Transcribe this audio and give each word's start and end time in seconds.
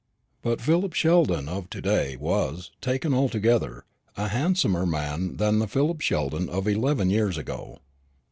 But 0.41 0.57
the 0.57 0.63
Philip 0.63 0.93
Sheldon 0.93 1.47
of 1.47 1.69
to 1.69 1.79
day 1.79 2.15
was, 2.15 2.71
taken 2.81 3.13
altogether, 3.13 3.85
a 4.17 4.29
handsomer 4.29 4.87
man 4.87 5.37
than 5.37 5.59
the 5.59 5.67
Philip 5.67 6.01
Sheldon 6.01 6.49
of 6.49 6.67
eleven 6.67 7.11
years 7.11 7.37
ago. 7.37 7.77